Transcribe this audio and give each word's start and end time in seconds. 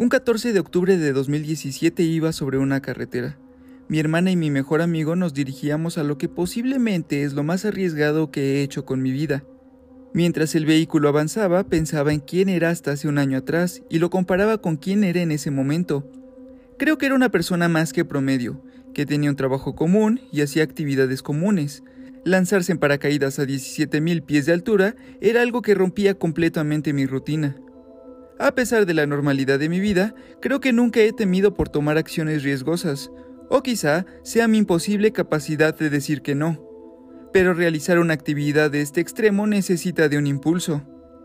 Un 0.00 0.08
14 0.08 0.54
de 0.54 0.60
octubre 0.60 0.96
de 0.96 1.12
2017 1.12 2.02
iba 2.04 2.32
sobre 2.32 2.56
una 2.56 2.80
carretera. 2.80 3.36
Mi 3.86 3.98
hermana 3.98 4.30
y 4.30 4.36
mi 4.36 4.50
mejor 4.50 4.80
amigo 4.80 5.14
nos 5.14 5.34
dirigíamos 5.34 5.98
a 5.98 6.04
lo 6.04 6.16
que 6.16 6.26
posiblemente 6.26 7.22
es 7.22 7.34
lo 7.34 7.42
más 7.42 7.66
arriesgado 7.66 8.30
que 8.30 8.40
he 8.40 8.62
hecho 8.62 8.86
con 8.86 9.02
mi 9.02 9.12
vida. 9.12 9.44
Mientras 10.14 10.54
el 10.54 10.64
vehículo 10.64 11.10
avanzaba, 11.10 11.64
pensaba 11.64 12.14
en 12.14 12.20
quién 12.20 12.48
era 12.48 12.70
hasta 12.70 12.92
hace 12.92 13.08
un 13.08 13.18
año 13.18 13.36
atrás 13.36 13.82
y 13.90 13.98
lo 13.98 14.08
comparaba 14.08 14.56
con 14.56 14.78
quién 14.78 15.04
era 15.04 15.20
en 15.20 15.32
ese 15.32 15.50
momento. 15.50 16.10
Creo 16.78 16.96
que 16.96 17.04
era 17.04 17.14
una 17.14 17.28
persona 17.28 17.68
más 17.68 17.92
que 17.92 18.06
promedio, 18.06 18.64
que 18.94 19.04
tenía 19.04 19.28
un 19.28 19.36
trabajo 19.36 19.74
común 19.74 20.22
y 20.32 20.40
hacía 20.40 20.62
actividades 20.62 21.22
comunes. 21.22 21.82
Lanzarse 22.24 22.72
en 22.72 22.78
paracaídas 22.78 23.38
a 23.38 23.44
17.000 23.44 24.24
pies 24.24 24.46
de 24.46 24.54
altura 24.54 24.96
era 25.20 25.42
algo 25.42 25.60
que 25.60 25.74
rompía 25.74 26.14
completamente 26.14 26.94
mi 26.94 27.04
rutina. 27.04 27.54
A 28.40 28.52
pesar 28.54 28.86
de 28.86 28.94
la 28.94 29.04
normalidad 29.04 29.58
de 29.58 29.68
mi 29.68 29.80
vida, 29.80 30.14
creo 30.40 30.60
que 30.60 30.72
nunca 30.72 31.00
he 31.00 31.12
temido 31.12 31.52
por 31.52 31.68
tomar 31.68 31.98
acciones 31.98 32.42
riesgosas, 32.42 33.10
o 33.50 33.62
quizá 33.62 34.06
sea 34.22 34.48
mi 34.48 34.56
imposible 34.56 35.12
capacidad 35.12 35.76
de 35.76 35.90
decir 35.90 36.22
que 36.22 36.34
no. 36.34 36.58
Pero 37.34 37.52
realizar 37.52 37.98
una 37.98 38.14
actividad 38.14 38.70
de 38.70 38.80
este 38.80 39.02
extremo 39.02 39.46
necesita 39.46 40.08
de 40.08 40.16
un 40.16 40.26
impulso. 40.26 40.82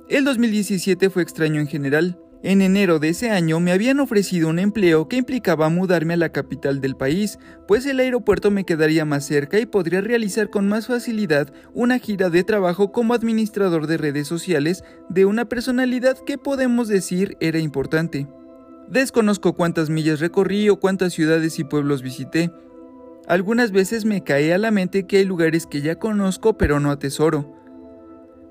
El 0.09 0.25
2017 0.25 1.09
fue 1.09 1.23
extraño 1.23 1.61
en 1.61 1.67
general. 1.67 2.19
En 2.45 2.61
enero 2.61 2.99
de 2.99 3.09
ese 3.09 3.31
año 3.31 3.59
me 3.59 3.71
habían 3.71 3.99
ofrecido 3.99 4.49
un 4.49 4.59
empleo 4.59 5.07
que 5.07 5.17
implicaba 5.17 5.67
mudarme 5.69 6.13
a 6.13 6.17
la 6.17 6.29
capital 6.29 6.79
del 6.79 6.95
país, 6.95 7.39
pues 7.67 7.87
el 7.87 7.99
aeropuerto 7.99 8.51
me 8.51 8.65
quedaría 8.65 9.03
más 9.03 9.25
cerca 9.25 9.57
y 9.57 9.65
podría 9.65 10.01
realizar 10.01 10.51
con 10.51 10.69
más 10.69 10.85
facilidad 10.85 11.51
una 11.73 11.97
gira 11.97 12.29
de 12.29 12.43
trabajo 12.43 12.91
como 12.91 13.15
administrador 13.15 13.87
de 13.87 13.97
redes 13.97 14.27
sociales 14.27 14.83
de 15.09 15.25
una 15.25 15.45
personalidad 15.45 16.19
que 16.19 16.37
podemos 16.37 16.87
decir 16.87 17.35
era 17.39 17.57
importante. 17.57 18.27
Desconozco 18.89 19.53
cuántas 19.53 19.89
millas 19.89 20.19
recorrí 20.19 20.69
o 20.69 20.79
cuántas 20.79 21.13
ciudades 21.13 21.57
y 21.57 21.63
pueblos 21.63 22.03
visité. 22.03 22.51
Algunas 23.27 23.71
veces 23.71 24.05
me 24.05 24.23
cae 24.23 24.53
a 24.53 24.59
la 24.59 24.69
mente 24.69 25.07
que 25.07 25.17
hay 25.17 25.25
lugares 25.25 25.65
que 25.65 25.81
ya 25.81 25.95
conozco 25.95 26.59
pero 26.59 26.79
no 26.79 26.91
atesoro. 26.91 27.64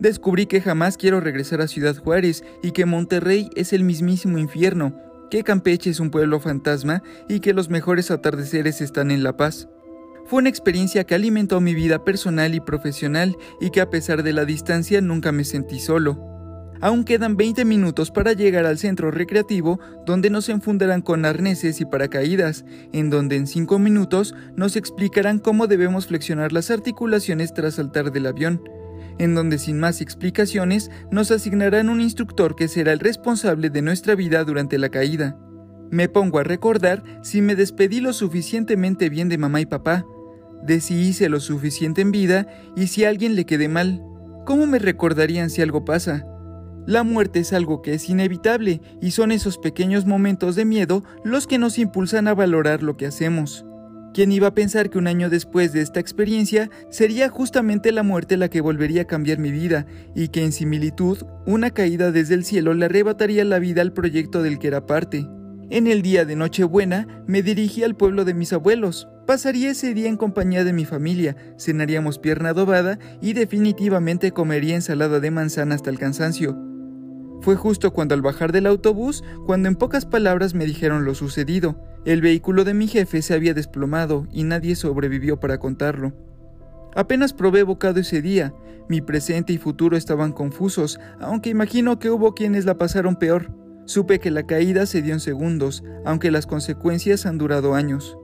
Descubrí 0.00 0.46
que 0.46 0.60
jamás 0.60 0.96
quiero 0.96 1.20
regresar 1.20 1.60
a 1.60 1.68
Ciudad 1.68 1.96
Juárez 1.96 2.44
y 2.62 2.72
que 2.72 2.84
Monterrey 2.84 3.48
es 3.54 3.72
el 3.72 3.84
mismísimo 3.84 4.38
infierno, 4.38 4.94
que 5.30 5.44
Campeche 5.44 5.90
es 5.90 6.00
un 6.00 6.10
pueblo 6.10 6.40
fantasma 6.40 7.02
y 7.28 7.40
que 7.40 7.54
los 7.54 7.70
mejores 7.70 8.10
atardeceres 8.10 8.80
están 8.80 9.10
en 9.10 9.22
La 9.22 9.36
Paz. 9.36 9.68
Fue 10.26 10.40
una 10.40 10.48
experiencia 10.48 11.04
que 11.04 11.14
alimentó 11.14 11.60
mi 11.60 11.74
vida 11.74 12.04
personal 12.04 12.54
y 12.54 12.60
profesional 12.60 13.36
y 13.60 13.70
que 13.70 13.80
a 13.80 13.90
pesar 13.90 14.22
de 14.22 14.32
la 14.32 14.44
distancia 14.44 15.00
nunca 15.00 15.32
me 15.32 15.44
sentí 15.44 15.78
solo. 15.78 16.18
Aún 16.80 17.04
quedan 17.04 17.36
20 17.36 17.64
minutos 17.64 18.10
para 18.10 18.32
llegar 18.32 18.66
al 18.66 18.78
centro 18.78 19.10
recreativo 19.10 19.78
donde 20.06 20.28
nos 20.28 20.48
enfundarán 20.48 21.02
con 21.02 21.24
arneses 21.24 21.80
y 21.80 21.84
paracaídas, 21.84 22.64
en 22.92 23.10
donde 23.10 23.36
en 23.36 23.46
5 23.46 23.78
minutos 23.78 24.34
nos 24.56 24.76
explicarán 24.76 25.38
cómo 25.38 25.66
debemos 25.66 26.08
flexionar 26.08 26.52
las 26.52 26.70
articulaciones 26.70 27.54
tras 27.54 27.74
saltar 27.74 28.10
del 28.10 28.26
avión 28.26 28.60
en 29.18 29.34
donde 29.34 29.58
sin 29.58 29.78
más 29.78 30.00
explicaciones 30.00 30.90
nos 31.10 31.30
asignarán 31.30 31.88
un 31.88 32.00
instructor 32.00 32.56
que 32.56 32.68
será 32.68 32.92
el 32.92 33.00
responsable 33.00 33.70
de 33.70 33.82
nuestra 33.82 34.14
vida 34.14 34.44
durante 34.44 34.78
la 34.78 34.88
caída. 34.88 35.38
Me 35.90 36.08
pongo 36.08 36.38
a 36.38 36.44
recordar 36.44 37.02
si 37.22 37.40
me 37.40 37.54
despedí 37.54 38.00
lo 38.00 38.12
suficientemente 38.12 39.08
bien 39.08 39.28
de 39.28 39.38
mamá 39.38 39.60
y 39.60 39.66
papá, 39.66 40.04
de 40.62 40.80
si 40.80 40.94
hice 40.94 41.28
lo 41.28 41.40
suficiente 41.40 42.00
en 42.00 42.10
vida 42.10 42.46
y 42.74 42.86
si 42.86 43.04
a 43.04 43.10
alguien 43.10 43.36
le 43.36 43.44
quedé 43.44 43.68
mal. 43.68 44.02
¿Cómo 44.46 44.66
me 44.66 44.78
recordarían 44.78 45.50
si 45.50 45.62
algo 45.62 45.84
pasa? 45.84 46.26
La 46.86 47.02
muerte 47.02 47.40
es 47.40 47.52
algo 47.52 47.80
que 47.80 47.94
es 47.94 48.08
inevitable 48.10 48.80
y 49.00 49.12
son 49.12 49.32
esos 49.32 49.56
pequeños 49.56 50.04
momentos 50.04 50.54
de 50.54 50.64
miedo 50.64 51.02
los 51.22 51.46
que 51.46 51.58
nos 51.58 51.78
impulsan 51.78 52.28
a 52.28 52.34
valorar 52.34 52.82
lo 52.82 52.96
que 52.96 53.06
hacemos. 53.06 53.64
¿Quién 54.14 54.30
iba 54.30 54.46
a 54.46 54.54
pensar 54.54 54.90
que 54.90 54.98
un 54.98 55.08
año 55.08 55.28
después 55.28 55.72
de 55.72 55.80
esta 55.80 55.98
experiencia 55.98 56.70
sería 56.88 57.28
justamente 57.28 57.90
la 57.90 58.04
muerte 58.04 58.36
la 58.36 58.48
que 58.48 58.60
volvería 58.60 59.02
a 59.02 59.06
cambiar 59.06 59.38
mi 59.40 59.50
vida 59.50 59.86
y 60.14 60.28
que 60.28 60.44
en 60.44 60.52
similitud 60.52 61.18
una 61.46 61.72
caída 61.72 62.12
desde 62.12 62.34
el 62.34 62.44
cielo 62.44 62.74
le 62.74 62.84
arrebataría 62.84 63.44
la 63.44 63.58
vida 63.58 63.82
al 63.82 63.92
proyecto 63.92 64.40
del 64.40 64.60
que 64.60 64.68
era 64.68 64.86
parte? 64.86 65.26
En 65.68 65.88
el 65.88 66.02
día 66.02 66.24
de 66.24 66.36
Nochebuena 66.36 67.24
me 67.26 67.42
dirigí 67.42 67.82
al 67.82 67.96
pueblo 67.96 68.24
de 68.24 68.34
mis 68.34 68.52
abuelos. 68.52 69.08
Pasaría 69.26 69.72
ese 69.72 69.92
día 69.94 70.08
en 70.08 70.16
compañía 70.16 70.62
de 70.62 70.72
mi 70.72 70.84
familia, 70.84 71.34
cenaríamos 71.58 72.20
pierna 72.20 72.50
adobada 72.50 73.00
y 73.20 73.32
definitivamente 73.32 74.30
comería 74.30 74.76
ensalada 74.76 75.18
de 75.18 75.32
manzana 75.32 75.74
hasta 75.74 75.90
el 75.90 75.98
cansancio. 75.98 76.56
Fue 77.40 77.56
justo 77.56 77.92
cuando 77.92 78.14
al 78.14 78.22
bajar 78.22 78.52
del 78.52 78.66
autobús, 78.66 79.24
cuando 79.44 79.68
en 79.68 79.74
pocas 79.74 80.06
palabras 80.06 80.54
me 80.54 80.66
dijeron 80.66 81.04
lo 81.04 81.16
sucedido. 81.16 81.76
El 82.04 82.20
vehículo 82.20 82.64
de 82.64 82.74
mi 82.74 82.86
jefe 82.86 83.22
se 83.22 83.32
había 83.32 83.54
desplomado 83.54 84.26
y 84.30 84.44
nadie 84.44 84.76
sobrevivió 84.76 85.40
para 85.40 85.58
contarlo. 85.58 86.12
Apenas 86.94 87.32
probé 87.32 87.62
bocado 87.62 88.00
ese 88.00 88.20
día, 88.20 88.54
mi 88.88 89.00
presente 89.00 89.54
y 89.54 89.58
futuro 89.58 89.96
estaban 89.96 90.32
confusos, 90.32 91.00
aunque 91.18 91.48
imagino 91.48 91.98
que 91.98 92.10
hubo 92.10 92.34
quienes 92.34 92.66
la 92.66 92.76
pasaron 92.76 93.16
peor. 93.16 93.50
Supe 93.86 94.18
que 94.18 94.30
la 94.30 94.46
caída 94.46 94.84
se 94.84 95.00
dio 95.00 95.14
en 95.14 95.20
segundos, 95.20 95.82
aunque 96.04 96.30
las 96.30 96.46
consecuencias 96.46 97.24
han 97.24 97.38
durado 97.38 97.74
años. 97.74 98.18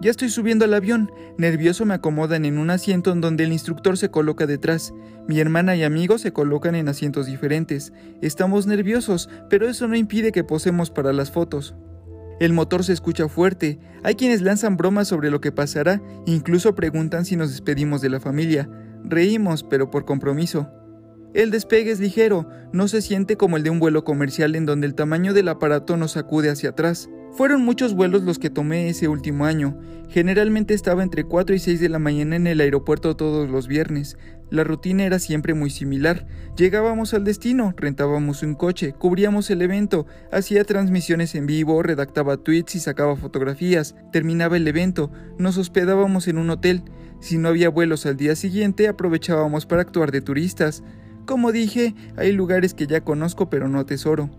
Ya 0.00 0.10
estoy 0.10 0.30
subiendo 0.30 0.64
al 0.64 0.74
avión. 0.74 1.10
Nervioso 1.36 1.84
me 1.84 1.94
acomodan 1.94 2.44
en 2.44 2.56
un 2.56 2.70
asiento 2.70 3.12
en 3.12 3.20
donde 3.20 3.44
el 3.44 3.52
instructor 3.52 3.98
se 3.98 4.10
coloca 4.10 4.46
detrás. 4.46 4.94
Mi 5.26 5.40
hermana 5.40 5.76
y 5.76 5.82
amigos 5.82 6.22
se 6.22 6.32
colocan 6.32 6.74
en 6.76 6.88
asientos 6.88 7.26
diferentes. 7.26 7.92
Estamos 8.22 8.66
nerviosos, 8.66 9.28
pero 9.50 9.68
eso 9.68 9.88
no 9.88 9.96
impide 9.96 10.32
que 10.32 10.44
posemos 10.44 10.90
para 10.90 11.12
las 11.12 11.30
fotos. 11.30 11.74
El 12.40 12.52
motor 12.52 12.84
se 12.84 12.92
escucha 12.92 13.28
fuerte, 13.28 13.80
hay 14.04 14.14
quienes 14.14 14.42
lanzan 14.42 14.76
bromas 14.76 15.08
sobre 15.08 15.30
lo 15.30 15.40
que 15.40 15.50
pasará, 15.50 16.00
incluso 16.24 16.74
preguntan 16.74 17.24
si 17.24 17.36
nos 17.36 17.50
despedimos 17.50 18.00
de 18.00 18.10
la 18.10 18.20
familia. 18.20 18.68
Reímos, 19.04 19.64
pero 19.64 19.90
por 19.90 20.04
compromiso. 20.04 20.70
El 21.34 21.50
despegue 21.50 21.90
es 21.90 22.00
ligero, 22.00 22.48
no 22.72 22.88
se 22.88 23.02
siente 23.02 23.36
como 23.36 23.56
el 23.56 23.62
de 23.62 23.70
un 23.70 23.80
vuelo 23.80 24.04
comercial 24.04 24.54
en 24.54 24.66
donde 24.66 24.86
el 24.86 24.94
tamaño 24.94 25.34
del 25.34 25.48
aparato 25.48 25.96
nos 25.96 26.12
sacude 26.12 26.48
hacia 26.48 26.70
atrás. 26.70 27.10
Fueron 27.32 27.64
muchos 27.64 27.94
vuelos 27.94 28.22
los 28.22 28.38
que 28.38 28.50
tomé 28.50 28.88
ese 28.88 29.08
último 29.08 29.44
año. 29.44 29.78
Generalmente 30.08 30.74
estaba 30.74 31.02
entre 31.02 31.24
4 31.24 31.54
y 31.54 31.58
6 31.58 31.80
de 31.80 31.88
la 31.88 31.98
mañana 31.98 32.36
en 32.36 32.46
el 32.46 32.60
aeropuerto 32.60 33.14
todos 33.14 33.50
los 33.50 33.68
viernes. 33.68 34.16
La 34.50 34.64
rutina 34.64 35.04
era 35.04 35.18
siempre 35.18 35.54
muy 35.54 35.70
similar. 35.70 36.26
Llegábamos 36.56 37.12
al 37.12 37.24
destino, 37.24 37.74
rentábamos 37.76 38.42
un 38.42 38.54
coche, 38.54 38.94
cubríamos 38.94 39.50
el 39.50 39.62
evento, 39.62 40.06
hacía 40.32 40.64
transmisiones 40.64 41.34
en 41.34 41.46
vivo, 41.46 41.82
redactaba 41.82 42.38
tweets 42.38 42.76
y 42.76 42.80
sacaba 42.80 43.16
fotografías, 43.16 43.94
terminaba 44.12 44.56
el 44.56 44.66
evento, 44.66 45.10
nos 45.38 45.58
hospedábamos 45.58 46.28
en 46.28 46.38
un 46.38 46.50
hotel. 46.50 46.82
Si 47.20 47.36
no 47.36 47.48
había 47.48 47.68
vuelos 47.68 48.06
al 48.06 48.16
día 48.16 48.36
siguiente, 48.36 48.88
aprovechábamos 48.88 49.66
para 49.66 49.82
actuar 49.82 50.12
de 50.12 50.22
turistas. 50.22 50.82
Como 51.26 51.52
dije, 51.52 51.94
hay 52.16 52.32
lugares 52.32 52.72
que 52.72 52.86
ya 52.86 53.02
conozco 53.02 53.50
pero 53.50 53.68
no 53.68 53.80
atesoro. 53.80 54.30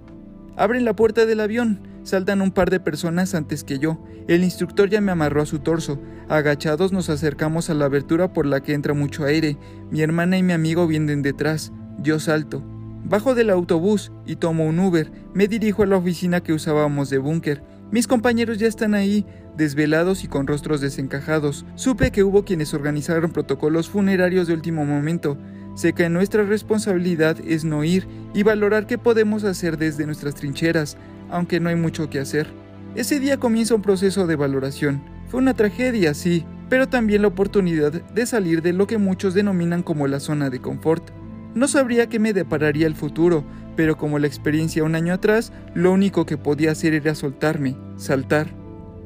Abren 0.60 0.84
la 0.84 0.94
puerta 0.94 1.26
del 1.26 1.40
avión. 1.40 1.88
Saltan 2.04 2.42
un 2.42 2.52
par 2.52 2.70
de 2.70 2.82
personas 2.82 3.34
antes 3.34 3.64
que 3.64 3.80
yo. 3.80 4.04
El 4.28 4.44
instructor 4.44 4.90
ya 4.90 5.00
me 5.00 5.14
amarró 5.14 5.42
a 5.42 5.46
su 5.46 5.60
torso. 5.60 6.02
Agachados 6.28 6.92
nos 6.92 7.10
acercamos 7.10 7.70
a 7.70 7.74
la 7.74 7.86
abertura 7.86 8.34
por 8.34 8.46
la 8.46 8.60
que 8.60 8.74
entra 8.74 8.94
mucho 8.94 9.24
aire. 9.24 9.58
Mi 9.90 10.02
hermana 10.02 10.38
y 10.38 10.44
mi 10.44 10.52
amigo 10.52 10.86
vienen 10.86 11.22
detrás. 11.22 11.72
Yo 12.04 12.20
salto. 12.20 12.62
Bajo 13.06 13.36
del 13.36 13.52
autobús 13.52 14.12
y 14.26 14.36
tomo 14.36 14.66
un 14.66 14.80
Uber. 14.80 15.10
Me 15.34 15.48
dirijo 15.48 15.84
a 15.84 15.86
la 15.86 15.96
oficina 15.96 16.42
que 16.42 16.52
usábamos 16.52 17.10
de 17.10 17.20
búnker. 17.20 17.64
Mis 17.90 18.06
compañeros 18.06 18.58
ya 18.58 18.68
están 18.68 18.96
ahí, 18.96 19.26
desvelados 19.56 20.26
y 20.26 20.28
con 20.28 20.46
rostros 20.46 20.82
desencajados. 20.82 21.66
Supe 21.76 22.12
que 22.12 22.26
hubo 22.26 22.44
quienes 22.44 22.74
organizaron 22.74 23.32
protocolos 23.32 23.88
funerarios 23.88 24.48
de 24.48 24.56
último 24.56 24.84
momento. 24.84 25.38
Sé 25.76 25.94
que 25.94 26.10
nuestra 26.10 26.44
responsabilidad 26.44 27.38
es 27.46 27.64
no 27.64 27.84
ir 27.84 28.08
y 28.34 28.44
valorar 28.44 28.86
qué 28.86 28.98
podemos 28.98 29.44
hacer 29.44 29.78
desde 29.78 30.06
nuestras 30.06 30.36
trincheras, 30.36 30.98
aunque 31.30 31.60
no 31.60 31.70
hay 31.70 31.76
mucho 31.76 32.10
que 32.10 32.20
hacer. 32.20 32.48
Ese 32.96 33.20
día 33.20 33.38
comienza 33.38 33.76
un 33.76 33.82
proceso 33.82 34.28
de 34.28 34.36
valoración. 34.36 35.02
Fue 35.28 35.40
una 35.40 35.54
tragedia, 35.54 36.14
sí, 36.14 36.46
pero 36.70 36.90
también 36.90 37.22
la 37.22 37.28
oportunidad 37.30 37.92
de 37.92 38.26
salir 38.26 38.62
de 38.62 38.74
lo 38.74 38.88
que 38.88 38.98
muchos 38.98 39.34
denominan 39.34 39.84
como 39.84 40.08
la 40.08 40.20
zona 40.20 40.50
de 40.50 40.60
confort. 40.60 41.12
No 41.56 41.68
sabría 41.68 42.08
qué 42.08 42.20
me 42.20 42.34
depararía 42.34 42.88
el 42.88 42.96
futuro, 42.96 43.44
pero 43.76 43.98
como 43.98 44.20
la 44.20 44.28
experiencia 44.28 44.84
un 44.84 44.96
año 44.96 45.14
atrás, 45.14 45.54
lo 45.74 45.92
único 45.92 46.26
que 46.26 46.38
podía 46.38 46.72
hacer 46.72 46.94
era 46.94 47.16
soltarme, 47.16 47.78
saltar. 47.96 48.48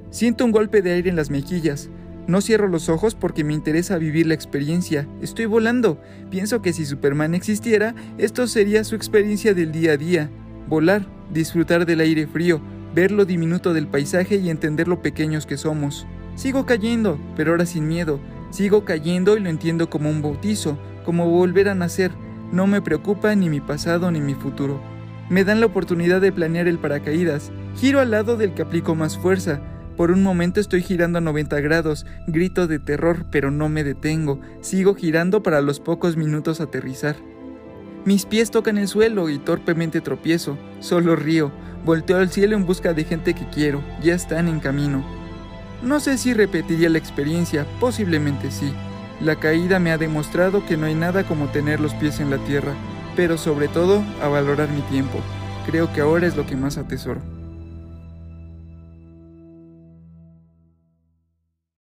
Siento 0.09 0.45
un 0.45 0.51
golpe 0.51 0.81
de 0.81 0.91
aire 0.91 1.09
en 1.09 1.15
las 1.15 1.29
mejillas, 1.29 1.89
no 2.27 2.41
cierro 2.41 2.67
los 2.67 2.87
ojos 2.89 3.15
porque 3.15 3.43
me 3.43 3.53
interesa 3.53 3.97
vivir 3.97 4.27
la 4.27 4.33
experiencia. 4.33 5.07
Estoy 5.21 5.45
volando. 5.45 5.99
Pienso 6.29 6.61
que 6.61 6.71
si 6.71 6.85
Superman 6.85 7.33
existiera, 7.33 7.95
esto 8.17 8.47
sería 8.47 8.83
su 8.83 8.95
experiencia 8.95 9.53
del 9.53 9.71
día 9.71 9.93
a 9.93 9.97
día. 9.97 10.29
Volar, 10.67 11.05
disfrutar 11.33 11.85
del 11.85 11.99
aire 11.99 12.25
frío, 12.27 12.61
ver 12.95 13.11
lo 13.11 13.25
diminuto 13.25 13.73
del 13.73 13.87
paisaje 13.87 14.37
y 14.37 14.49
entender 14.49 14.87
lo 14.87 15.01
pequeños 15.01 15.45
que 15.45 15.57
somos. 15.57 16.07
Sigo 16.35 16.65
cayendo, 16.65 17.19
pero 17.35 17.51
ahora 17.51 17.65
sin 17.65 17.87
miedo. 17.87 18.19
Sigo 18.51 18.85
cayendo 18.85 19.35
y 19.35 19.41
lo 19.41 19.49
entiendo 19.49 19.89
como 19.89 20.09
un 20.09 20.21
bautizo, 20.21 20.77
como 21.05 21.29
volver 21.29 21.69
a 21.69 21.75
nacer. 21.75 22.11
No 22.51 22.67
me 22.67 22.81
preocupa 22.81 23.35
ni 23.35 23.49
mi 23.49 23.59
pasado 23.59 24.11
ni 24.11 24.21
mi 24.21 24.35
futuro. 24.35 24.81
Me 25.29 25.43
dan 25.43 25.59
la 25.59 25.65
oportunidad 25.65 26.21
de 26.21 26.31
planear 26.31 26.67
el 26.67 26.79
paracaídas. 26.79 27.51
Giro 27.75 27.99
al 27.99 28.11
lado 28.11 28.37
del 28.37 28.53
que 28.53 28.61
aplico 28.61 28.95
más 28.95 29.17
fuerza. 29.17 29.61
Por 29.97 30.11
un 30.11 30.23
momento 30.23 30.59
estoy 30.59 30.81
girando 30.81 31.19
a 31.19 31.21
90 31.21 31.59
grados, 31.59 32.05
grito 32.27 32.67
de 32.67 32.79
terror, 32.79 33.25
pero 33.29 33.51
no 33.51 33.69
me 33.69 33.83
detengo. 33.83 34.39
Sigo 34.61 34.95
girando 34.95 35.43
para 35.43 35.61
los 35.61 35.79
pocos 35.79 36.17
minutos 36.17 36.61
aterrizar. 36.61 37.15
Mis 38.05 38.25
pies 38.25 38.51
tocan 38.51 38.77
el 38.77 38.87
suelo 38.87 39.29
y 39.29 39.37
torpemente 39.37 40.01
tropiezo. 40.01 40.57
Solo 40.79 41.15
río. 41.15 41.51
Volteo 41.85 42.17
al 42.17 42.29
cielo 42.29 42.55
en 42.55 42.65
busca 42.65 42.93
de 42.93 43.03
gente 43.03 43.33
que 43.33 43.47
quiero. 43.49 43.83
Ya 44.01 44.15
están 44.15 44.47
en 44.47 44.59
camino. 44.59 45.05
No 45.83 45.99
sé 45.99 46.17
si 46.17 46.33
repetiría 46.33 46.89
la 46.89 46.97
experiencia, 46.97 47.65
posiblemente 47.79 48.51
sí. 48.51 48.73
La 49.21 49.35
caída 49.35 49.79
me 49.79 49.91
ha 49.91 49.97
demostrado 49.97 50.65
que 50.65 50.75
no 50.75 50.87
hay 50.87 50.95
nada 50.95 51.23
como 51.23 51.47
tener 51.47 51.79
los 51.79 51.93
pies 51.93 52.19
en 52.19 52.29
la 52.29 52.37
tierra, 52.39 52.73
pero 53.15 53.37
sobre 53.37 53.67
todo 53.67 54.03
a 54.21 54.27
valorar 54.27 54.69
mi 54.69 54.81
tiempo. 54.81 55.19
Creo 55.65 55.93
que 55.93 56.01
ahora 56.01 56.25
es 56.27 56.35
lo 56.35 56.45
que 56.45 56.55
más 56.55 56.77
atesoro. 56.77 57.32